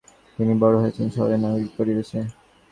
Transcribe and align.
তিনি 0.39 0.53
বড় 0.59 0.75
হয়েছিলেন 0.79 1.09
শহরে, 1.09 1.35
নাগরিক 1.37 1.71
পরেবেশে। 1.77 2.19